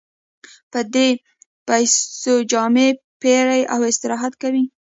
په 0.71 0.79
دې 0.93 1.07
پیسو 1.67 2.33
جامې 2.51 2.87
پېري 3.21 3.61
او 3.73 3.79
استراحت 3.91 4.33
کوي 4.41 4.63